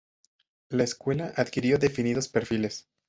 La 0.69 0.83
escuela 0.83 1.31
adquirió 1.35 1.77
definidos 1.77 2.27
perfiles. 2.27 2.87